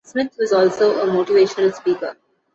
[0.03, 2.17] Smith was also a motivational speaker.